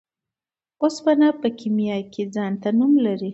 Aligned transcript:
اوسپنه 0.83 1.27
په 1.41 1.47
کيميا 1.59 1.97
کي 2.13 2.23
ځانته 2.35 2.69
نوم 2.79 2.93
لري. 3.05 3.29